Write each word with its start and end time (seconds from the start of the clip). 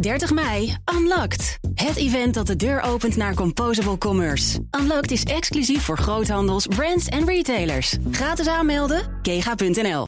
30 0.00 0.32
mei, 0.32 0.76
Unlocked. 0.94 1.58
Het 1.74 1.96
event 1.96 2.34
dat 2.34 2.46
de 2.46 2.56
deur 2.56 2.80
opent 2.80 3.16
naar 3.16 3.34
Composable 3.34 3.98
Commerce. 3.98 4.58
Unlocked 4.80 5.10
is 5.10 5.22
exclusief 5.22 5.82
voor 5.82 5.98
groothandels, 5.98 6.66
brands 6.66 7.06
en 7.06 7.26
retailers. 7.26 7.96
Gratis 8.10 8.46
aanmelden, 8.46 9.02
kega.nl. 9.22 10.04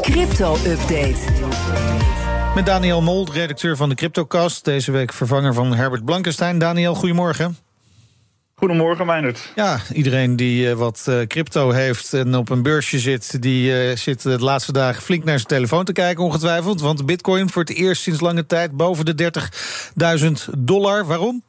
Crypto-update. 0.00 1.18
Met 2.54 2.66
Daniel 2.66 3.02
Mol, 3.02 3.26
redacteur 3.32 3.76
van 3.76 3.88
de 3.88 3.94
Cryptocast. 3.94 4.64
Deze 4.64 4.92
week 4.92 5.12
vervanger 5.12 5.54
van 5.54 5.74
Herbert 5.74 6.04
Blankenstein. 6.04 6.58
Daniel, 6.58 6.94
goedemorgen. 6.94 7.56
Goedemorgen, 8.60 9.06
Meijnerd. 9.06 9.52
Ja, 9.54 9.78
iedereen 9.92 10.36
die 10.36 10.66
uh, 10.66 10.72
wat 10.72 11.06
uh, 11.08 11.26
crypto 11.26 11.70
heeft 11.70 12.12
en 12.12 12.34
op 12.34 12.50
een 12.50 12.62
beursje 12.62 12.98
zit... 12.98 13.42
die 13.42 13.88
uh, 13.88 13.96
zit 13.96 14.22
de 14.22 14.38
laatste 14.38 14.72
dagen 14.72 15.02
flink 15.02 15.24
naar 15.24 15.36
zijn 15.36 15.48
telefoon 15.48 15.84
te 15.84 15.92
kijken, 15.92 16.24
ongetwijfeld. 16.24 16.80
Want 16.80 17.06
bitcoin 17.06 17.50
voor 17.50 17.62
het 17.62 17.74
eerst 17.74 18.02
sinds 18.02 18.20
lange 18.20 18.46
tijd 18.46 18.76
boven 18.76 19.04
de 19.04 19.32
30.000 20.24 20.58
dollar. 20.58 21.06
Waarom? 21.06 21.42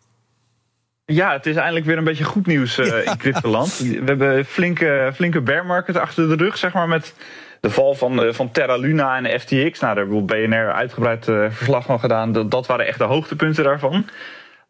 Ja, 1.05 1.31
het 1.31 1.45
is 1.45 1.55
eindelijk 1.55 1.85
weer 1.85 1.97
een 1.97 2.03
beetje 2.03 2.23
goed 2.23 2.45
nieuws 2.45 2.75
ja. 2.75 2.95
in 2.95 3.17
cryptoland. 3.17 3.77
We 3.77 4.01
hebben 4.05 4.45
flinke, 4.45 5.11
flinke 5.13 5.41
bear 5.41 5.65
market 5.65 5.97
achter 5.97 6.27
de 6.27 6.43
rug, 6.43 6.57
zeg 6.57 6.73
maar, 6.73 6.87
met 6.87 7.13
de 7.59 7.69
val 7.69 7.93
van, 7.93 8.33
van 8.33 8.51
Terra 8.51 8.75
Luna 8.75 9.17
en 9.17 9.39
FTX. 9.39 9.79
Nou, 9.79 9.95
daar 9.95 10.05
hebben 10.05 10.25
we 10.25 10.47
BNR 10.47 10.73
uitgebreid 10.73 11.25
verslag 11.49 11.85
van 11.85 11.99
gedaan. 11.99 12.31
Dat, 12.31 12.51
dat 12.51 12.67
waren 12.67 12.87
echt 12.87 12.97
de 12.97 13.03
hoogtepunten 13.03 13.63
daarvan. 13.63 14.05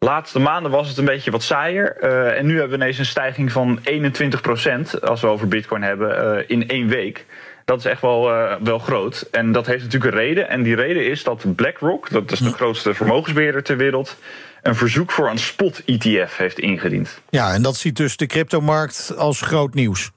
Laatste 0.02 0.38
maanden 0.38 0.70
was 0.70 0.88
het 0.88 0.98
een 0.98 1.04
beetje 1.04 1.30
wat 1.30 1.42
saaier. 1.42 1.96
Uh, 2.02 2.38
en 2.38 2.46
nu 2.46 2.58
hebben 2.58 2.78
we 2.78 2.84
ineens 2.84 2.98
een 2.98 3.06
stijging 3.06 3.52
van 3.52 3.78
21% 3.78 5.00
als 5.00 5.20
we 5.20 5.26
over 5.26 5.48
Bitcoin 5.48 5.82
hebben 5.82 6.36
uh, 6.38 6.44
in 6.46 6.68
één 6.68 6.88
week. 6.88 7.26
Dat 7.64 7.78
is 7.78 7.84
echt 7.84 8.00
wel, 8.00 8.30
uh, 8.30 8.54
wel 8.62 8.78
groot. 8.78 9.28
En 9.30 9.52
dat 9.52 9.66
heeft 9.66 9.82
natuurlijk 9.82 10.12
een 10.12 10.18
reden. 10.18 10.48
En 10.48 10.62
die 10.62 10.74
reden 10.74 11.06
is 11.06 11.24
dat 11.24 11.44
BlackRock, 11.56 12.10
dat 12.10 12.32
is 12.32 12.38
de 12.38 12.52
grootste 12.52 12.94
vermogensbeheerder 12.94 13.62
ter 13.62 13.76
wereld, 13.76 14.16
een 14.62 14.74
verzoek 14.74 15.10
voor 15.10 15.30
een 15.30 15.38
spot-ETF 15.38 16.36
heeft 16.36 16.58
ingediend. 16.58 17.20
Ja, 17.30 17.52
en 17.52 17.62
dat 17.62 17.76
ziet 17.76 17.96
dus 17.96 18.16
de 18.16 18.26
cryptomarkt 18.26 19.14
als 19.16 19.40
groot 19.40 19.74
nieuws. 19.74 20.10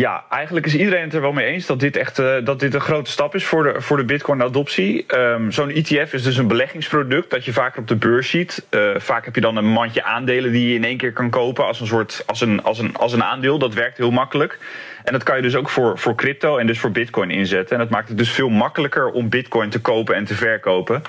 Ja, 0.00 0.24
eigenlijk 0.28 0.66
is 0.66 0.76
iedereen 0.76 1.02
het 1.02 1.14
er 1.14 1.20
wel 1.20 1.32
mee 1.32 1.46
eens 1.46 1.66
dat 1.66 1.80
dit 1.80 1.96
echt 1.96 2.18
uh, 2.18 2.34
dat 2.44 2.60
dit 2.60 2.74
een 2.74 2.80
grote 2.80 3.10
stap 3.10 3.34
is 3.34 3.44
voor 3.44 3.62
de, 3.62 3.80
voor 3.80 3.96
de 3.96 4.04
Bitcoin-adoptie. 4.04 5.04
Um, 5.14 5.52
Zo'n 5.52 5.70
ETF 5.70 6.12
is 6.12 6.22
dus 6.22 6.36
een 6.36 6.46
beleggingsproduct 6.46 7.30
dat 7.30 7.44
je 7.44 7.52
vaker 7.52 7.80
op 7.80 7.88
de 7.88 7.96
beurs 7.96 8.30
ziet. 8.30 8.66
Uh, 8.70 8.90
vaak 8.96 9.24
heb 9.24 9.34
je 9.34 9.40
dan 9.40 9.56
een 9.56 9.66
mandje 9.66 10.02
aandelen 10.02 10.52
die 10.52 10.68
je 10.68 10.74
in 10.74 10.84
één 10.84 10.96
keer 10.96 11.12
kan 11.12 11.30
kopen 11.30 11.66
als 11.66 11.80
een 11.80 11.86
soort 11.86 12.22
als 12.26 12.40
een, 12.40 12.62
als 12.62 12.78
een, 12.78 12.96
als 12.96 13.12
een 13.12 13.24
aandeel. 13.24 13.58
Dat 13.58 13.74
werkt 13.74 13.96
heel 13.96 14.10
makkelijk. 14.10 14.58
En 15.04 15.12
dat 15.12 15.22
kan 15.22 15.36
je 15.36 15.42
dus 15.42 15.56
ook 15.56 15.68
voor, 15.68 15.98
voor 15.98 16.14
crypto 16.14 16.56
en 16.56 16.66
dus 16.66 16.78
voor 16.78 16.90
Bitcoin 16.90 17.30
inzetten. 17.30 17.76
En 17.76 17.82
dat 17.82 17.90
maakt 17.90 18.08
het 18.08 18.18
dus 18.18 18.30
veel 18.30 18.48
makkelijker 18.48 19.10
om 19.10 19.28
Bitcoin 19.28 19.70
te 19.70 19.80
kopen 19.80 20.14
en 20.14 20.24
te 20.24 20.34
verkopen. 20.34 21.02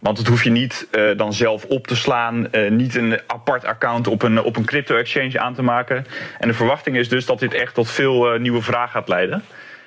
Want 0.00 0.16
dat 0.16 0.26
hoef 0.26 0.44
je 0.44 0.50
niet 0.50 0.88
uh, 0.92 1.16
dan 1.16 1.32
zelf 1.32 1.64
op 1.64 1.86
te 1.86 1.96
slaan, 1.96 2.48
uh, 2.52 2.70
niet 2.70 2.94
een 2.94 3.20
apart 3.26 3.64
account 3.64 4.06
op 4.06 4.22
een, 4.22 4.42
op 4.42 4.56
een 4.56 4.64
crypto-exchange 4.64 5.40
aan 5.40 5.54
te 5.54 5.62
maken. 5.62 6.06
En 6.38 6.48
de 6.48 6.54
verwachting 6.54 6.96
is 6.96 7.08
dus 7.08 7.26
dat 7.26 7.38
dit 7.38 7.54
echt 7.54 7.74
tot 7.74 7.90
veel 7.90 8.34
uh, 8.34 8.40
nieuwe 8.40 8.62
vraag 8.62 8.90
gaat 8.90 9.08
leiden. 9.08 9.42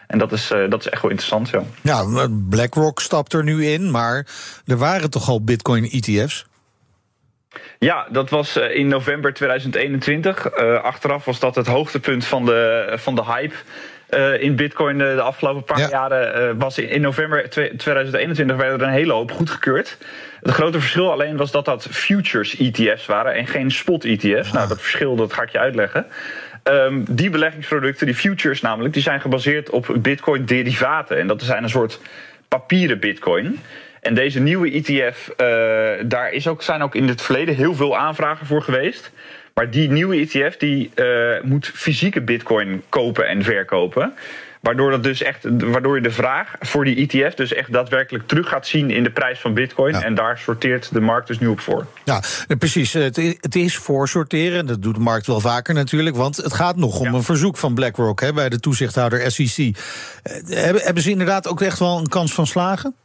En 0.08 0.18
dat 0.18 0.32
is, 0.32 0.48
dat 0.70 0.80
is 0.80 0.90
echt 0.90 1.02
wel 1.02 1.12
interessant, 1.12 1.50
ja. 1.50 1.62
Ja, 1.82 2.28
BlackRock 2.50 3.00
stapt 3.00 3.34
er 3.34 3.44
nu 3.44 3.66
in, 3.66 3.92
maar 3.92 4.28
er 4.66 4.78
waren 4.78 5.10
toch 5.10 5.30
al 5.30 5.44
Bitcoin-ETF's? 5.44 6.46
Ja, 7.80 8.08
dat 8.12 8.30
was 8.30 8.56
in 8.56 8.88
november 8.88 9.34
2021. 9.34 10.52
achteraf 10.82 11.26
was 11.26 11.40
dat 11.40 11.56
het 11.56 11.68
hoogtepunt 11.68 12.26
van 12.26 12.46
de, 12.46 12.94
van 12.96 13.16
de 13.16 13.24
hype. 13.24 13.56
Uh, 14.14 14.42
in 14.42 14.56
Bitcoin 14.56 14.98
de, 14.98 15.14
de 15.16 15.22
afgelopen 15.22 15.64
paar 15.64 15.80
ja. 15.80 15.90
jaren 15.90 16.50
uh, 16.50 16.56
was 16.58 16.78
in, 16.78 16.90
in 16.90 17.02
november 17.02 17.50
2021 17.50 18.58
werden 18.58 18.80
er 18.80 18.88
een 18.88 18.94
hele 18.94 19.14
hoop 19.14 19.32
goedgekeurd. 19.32 19.98
Het 20.42 20.52
grote 20.52 20.80
verschil 20.80 21.12
alleen 21.12 21.38
was 21.38 21.52
dat 21.52 21.66
dat 21.66 21.88
futures 21.92 22.58
ETF's 22.58 23.06
waren 23.06 23.34
en 23.34 23.48
geen 23.48 23.72
spot 23.72 24.04
ETF's. 24.04 24.48
Ah. 24.48 24.54
Nou, 24.54 24.68
dat 24.68 24.82
verschil 24.82 25.16
dat 25.16 25.34
ga 25.34 25.42
ik 25.42 25.50
je 25.50 25.60
uitleggen. 25.60 26.06
Um, 26.64 27.06
die 27.10 27.30
beleggingsproducten, 27.30 28.06
die 28.06 28.16
futures 28.16 28.62
namelijk, 28.62 28.94
die 28.94 29.04
zijn 29.04 29.22
gebaseerd 29.22 29.70
op 29.70 29.96
Bitcoin 29.98 30.46
derivaten. 30.46 31.18
En 31.18 31.28
dat 31.28 31.42
zijn 31.42 31.64
een 31.64 31.70
soort 31.70 32.00
papieren 32.48 33.00
Bitcoin. 33.00 33.60
En 34.02 34.14
deze 34.14 34.40
nieuwe 34.40 34.72
ETF, 34.72 35.30
uh, 35.30 35.38
daar 36.06 36.32
is 36.32 36.48
ook, 36.48 36.62
zijn 36.62 36.82
ook 36.82 36.96
in 36.96 37.08
het 37.08 37.22
verleden 37.22 37.56
heel 37.56 37.76
veel 37.76 37.98
aanvragen 37.98 38.46
voor 38.46 38.62
geweest. 38.62 39.12
Maar 39.60 39.72
die 39.72 39.90
nieuwe 39.90 40.16
ETF 40.16 40.58
die, 40.58 40.92
uh, 40.96 41.42
moet 41.44 41.72
fysieke 41.74 42.22
bitcoin 42.22 42.84
kopen 42.90 43.28
en 43.28 43.44
verkopen. 43.44 44.14
Waardoor, 44.60 44.92
dat 44.92 45.04
dus 45.04 45.22
echt, 45.22 45.46
waardoor 45.50 45.96
je 45.96 46.02
de 46.02 46.12
vraag 46.12 46.56
voor 46.60 46.86
die 46.86 47.08
ETF 47.08 47.34
dus 47.34 47.54
echt 47.54 47.72
daadwerkelijk 47.72 48.28
terug 48.28 48.50
gaat 48.50 48.68
zien 48.68 48.90
in 48.92 49.04
de 49.04 49.12
prijs 49.12 49.40
van 49.40 49.54
bitcoin. 49.54 49.94
Ja. 49.94 50.04
En 50.04 50.16
daar 50.16 50.38
sorteert 50.38 50.94
de 50.94 51.00
markt 51.00 51.28
dus 51.28 51.40
nu 51.40 51.48
op 51.48 51.60
voor. 51.60 51.86
Ja, 52.04 52.22
precies. 52.58 52.94
Het 52.94 53.56
is 53.56 53.78
voor 53.78 54.08
sorteren. 54.08 54.66
Dat 54.66 54.82
doet 54.82 54.96
de 54.96 55.02
markt 55.02 55.28
wel 55.28 55.40
vaker 55.40 55.74
natuurlijk. 55.74 56.16
Want 56.16 56.38
het 56.38 56.54
gaat 56.54 56.76
nog 56.76 57.00
om 57.00 57.06
ja. 57.06 57.14
een 57.14 57.24
verzoek 57.24 57.58
van 57.58 57.74
BlackRock 57.74 58.22
hè, 58.22 58.34
bij 58.34 58.50
de 58.50 58.60
toezichthouder 58.60 59.32
SEC. 59.32 59.76
Hebben 60.54 61.04
ze 61.04 61.10
inderdaad 61.10 61.48
ook 61.48 61.62
echt 61.62 61.80
wel 61.80 61.98
een 61.98 62.10
kans 62.10 62.34
van 62.34 62.48
slagen? 62.48 62.96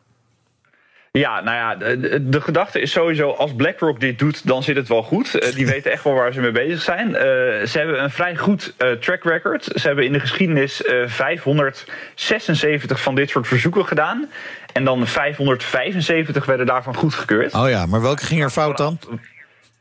Ja, 1.19 1.41
nou 1.41 1.57
ja, 1.57 1.75
de, 1.75 2.29
de, 2.29 2.41
gedachte 2.41 2.81
is 2.81 2.91
sowieso 2.91 3.31
als 3.31 3.55
BlackRock 3.55 4.01
dit 4.01 4.19
doet, 4.19 4.47
dan 4.47 4.63
zit 4.63 4.77
het 4.77 4.89
wel 4.89 5.03
goed. 5.03 5.35
Uh, 5.35 5.55
die 5.55 5.67
weten 5.75 5.93
echt 5.93 6.05
wel 6.05 6.15
waar 6.15 6.33
ze 6.33 6.41
mee 6.41 6.51
bezig 6.51 6.83
zijn. 6.83 7.09
Uh, 7.09 7.15
ze 7.15 7.71
hebben 7.73 8.03
een 8.03 8.11
vrij 8.11 8.37
goed 8.37 8.75
uh, 8.79 8.91
track 8.93 9.25
record. 9.25 9.65
Ze 9.65 9.87
hebben 9.87 10.05
in 10.05 10.13
de 10.13 10.21
geschiedenis 10.21 10.83
576 11.07 13.03
van 13.03 13.15
dit 13.15 13.31
soort 13.31 13.47
verzoeken 13.47 13.87
gedaan. 13.87 14.29
En 14.73 14.85
dan 14.85 15.07
575 15.07 16.45
werden 16.45 16.67
daarvan 16.67 16.95
goedgekeurd. 16.95 17.55
Oh 17.55 17.69
ja, 17.69 17.87
maar 17.87 18.03
welke 18.03 18.25
ging 18.25 18.43
er 18.43 18.51
fout 18.51 18.77
dan? 18.77 18.99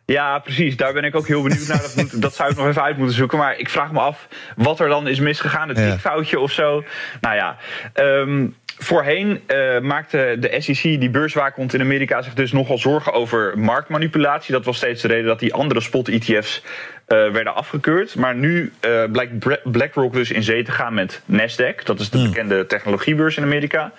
Ja, 0.06 0.40
precies. 0.40 0.78
Daar 0.78 0.94
ben 0.94 1.04
ik 1.04 1.16
ook 1.16 1.28
heel 1.28 1.42
benieuwd 1.42 1.68
naar. 1.68 1.82
Dat, 1.82 1.96
moet, 1.96 2.22
dat 2.28 2.36
zou 2.36 2.50
ik 2.50 2.58
nog 2.58 2.68
even 2.68 2.84
uit 2.84 2.98
moeten 2.98 3.16
zoeken. 3.16 3.38
Maar 3.38 3.58
ik 3.58 3.70
vraag 3.70 3.92
me 3.92 4.00
af 4.00 4.28
wat 4.56 4.80
er 4.80 4.88
dan 4.88 5.08
is 5.08 5.20
misgegaan. 5.20 5.68
Het 5.68 5.78
ja. 5.78 5.98
foutje 5.98 6.40
of 6.40 6.52
zo. 6.52 6.84
Nou 7.22 7.36
ja. 7.36 7.58
Um, 7.96 8.56
Voorheen 8.78 9.42
uh, 9.48 9.80
maakte 9.80 10.38
de 10.40 10.62
SEC, 10.62 10.82
die 10.82 11.10
beurswaakhond 11.10 11.74
in 11.74 11.82
Amerika, 11.82 12.22
zich 12.22 12.34
dus 12.34 12.52
nogal 12.52 12.78
zorgen 12.78 13.14
over 13.14 13.60
marktmanipulatie. 13.60 14.54
Dat 14.54 14.66
was 14.66 14.78
steeds 14.78 15.02
de 15.02 15.08
reden 15.08 15.26
dat 15.26 15.40
die 15.40 15.54
andere 15.54 15.82
spot-ETF's 15.82 16.62
uh, 16.64 17.32
werden 17.32 17.56
afgekeurd. 17.56 18.16
Maar 18.16 18.36
nu 18.36 18.72
uh, 18.86 19.04
blijkt 19.12 19.34
BlackRock 19.72 20.14
dus 20.14 20.32
in 20.32 20.44
zee 20.44 20.64
te 20.64 20.72
gaan 20.72 20.94
met 20.94 21.22
Nasdaq. 21.32 21.84
Dat 21.84 22.00
is 22.00 22.10
de 22.10 22.24
bekende 22.24 22.66
technologiebeurs 22.66 23.38
in 23.38 23.44
Amerika. 23.44 23.92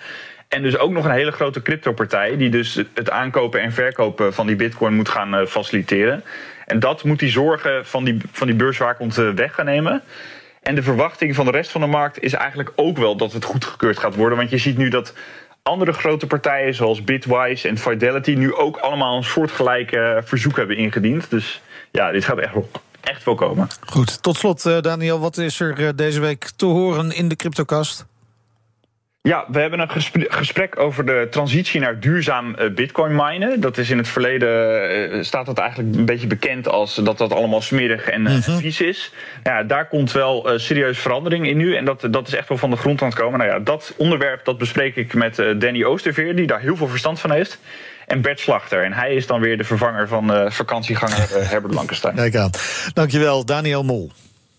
En 0.47 0.61
dus 0.61 0.77
ook 0.77 0.91
nog 0.91 1.05
een 1.05 1.11
hele 1.11 1.31
grote 1.31 1.61
cryptopartij 1.61 2.37
die 2.37 2.49
dus 2.49 2.81
het 2.93 3.09
aankopen 3.09 3.61
en 3.61 3.73
verkopen 3.73 4.33
van 4.33 4.47
die 4.47 4.55
bitcoin 4.55 4.93
moet 4.93 5.09
gaan 5.09 5.47
faciliteren. 5.47 6.23
En 6.65 6.79
dat 6.79 7.03
moet 7.03 7.19
die 7.19 7.29
zorgen 7.29 7.85
van 7.85 8.03
die, 8.03 8.17
van 8.31 8.47
die 8.47 8.55
beurswaakhond 8.55 9.15
weg 9.15 9.55
gaan 9.55 9.65
nemen. 9.65 10.01
En 10.61 10.75
de 10.75 10.83
verwachting 10.83 11.35
van 11.35 11.45
de 11.45 11.51
rest 11.51 11.71
van 11.71 11.81
de 11.81 11.87
markt 11.87 12.19
is 12.19 12.33
eigenlijk 12.33 12.71
ook 12.75 12.97
wel 12.97 13.17
dat 13.17 13.33
het 13.33 13.43
goedgekeurd 13.43 13.99
gaat 13.99 14.15
worden. 14.15 14.37
Want 14.37 14.49
je 14.49 14.57
ziet 14.57 14.77
nu 14.77 14.89
dat 14.89 15.13
andere 15.63 15.93
grote 15.93 16.27
partijen 16.27 16.73
zoals 16.73 17.03
Bitwise 17.03 17.67
en 17.67 17.77
Fidelity 17.77 18.31
nu 18.31 18.53
ook 18.53 18.77
allemaal 18.77 19.17
een 19.17 19.23
soortgelijke 19.23 20.21
verzoek 20.25 20.57
hebben 20.57 20.77
ingediend. 20.77 21.29
Dus 21.29 21.61
ja, 21.91 22.11
dit 22.11 22.25
gaat 22.25 22.37
echt 22.37 22.53
wel, 22.53 22.69
echt 23.01 23.23
wel 23.23 23.35
komen. 23.35 23.67
Goed, 23.85 24.23
tot 24.23 24.37
slot 24.37 24.83
Daniel, 24.83 25.19
wat 25.19 25.37
is 25.37 25.59
er 25.59 25.95
deze 25.95 26.19
week 26.19 26.49
te 26.55 26.65
horen 26.65 27.11
in 27.11 27.27
de 27.27 27.35
cryptocast? 27.35 28.05
Ja, 29.25 29.45
we 29.47 29.59
hebben 29.59 29.79
een 29.79 29.89
gesprek 30.29 30.79
over 30.79 31.05
de 31.05 31.27
transitie 31.31 31.79
naar 31.79 31.99
duurzaam 31.99 32.55
bitcoin 32.75 33.15
minen. 33.15 33.59
Dat 33.59 33.77
is 33.77 33.89
in 33.89 33.97
het 33.97 34.07
verleden, 34.07 35.25
staat 35.25 35.45
dat 35.45 35.57
eigenlijk 35.57 35.95
een 35.95 36.05
beetje 36.05 36.27
bekend 36.27 36.67
als 36.67 36.95
dat 36.95 37.17
dat 37.17 37.33
allemaal 37.33 37.61
smerig 37.61 38.09
en 38.09 38.21
uh, 38.21 38.37
vies 38.41 38.81
is. 38.81 39.11
Ja, 39.43 39.63
daar 39.63 39.87
komt 39.87 40.11
wel 40.11 40.49
serieus 40.55 40.99
verandering 40.99 41.47
in 41.47 41.57
nu 41.57 41.75
en 41.75 41.85
dat, 41.85 42.07
dat 42.11 42.27
is 42.27 42.33
echt 42.33 42.49
wel 42.49 42.57
van 42.57 42.69
de 42.69 42.75
grond 42.75 43.01
aan 43.01 43.07
het 43.07 43.17
komen. 43.17 43.39
Nou 43.39 43.51
ja, 43.51 43.59
dat 43.59 43.93
onderwerp 43.97 44.45
dat 44.45 44.57
bespreek 44.57 44.95
ik 44.95 45.13
met 45.13 45.35
Danny 45.35 45.83
Oosterveer, 45.83 46.35
die 46.35 46.47
daar 46.47 46.59
heel 46.59 46.75
veel 46.75 46.87
verstand 46.87 47.19
van 47.19 47.31
heeft. 47.31 47.59
En 48.07 48.21
Bert 48.21 48.39
Slachter. 48.39 48.83
En 48.83 48.93
hij 48.93 49.15
is 49.15 49.27
dan 49.27 49.39
weer 49.39 49.57
de 49.57 49.63
vervanger 49.63 50.07
van 50.07 50.51
vakantieganger 50.51 51.27
Herbert 51.51 51.73
Blankenstein. 51.73 52.15
Kijk 52.15 52.35
aan. 52.35 52.49
Dankjewel, 52.93 53.45
Daniel 53.45 53.83
Mol. 53.83 54.11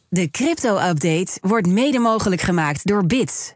De 0.09 0.31
crypto-update 0.31 1.39
wordt 1.41 1.67
mede 1.67 1.99
mogelijk 1.99 2.41
gemaakt 2.41 2.87
door 2.87 3.07
Bits 3.07 3.56